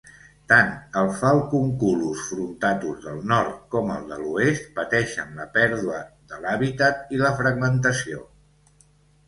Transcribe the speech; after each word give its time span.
Tant 0.51 0.69
el 1.01 1.09
Falcunculus 1.17 2.23
frontatus 2.29 2.97
del 3.03 3.19
nord 3.33 3.61
com 3.77 3.93
el 3.97 4.09
de 4.13 4.19
l'oest 4.23 4.67
pateixen 4.81 5.39
la 5.43 5.47
pèrdua 5.61 6.03
de 6.33 6.43
l'habitat 6.47 7.17
i 7.19 7.25
la 7.25 7.35
fragmentació. 7.45 8.27